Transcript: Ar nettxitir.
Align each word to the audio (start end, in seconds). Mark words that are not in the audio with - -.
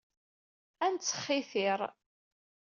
Ar 0.85 0.91
nettxitir. 0.93 1.79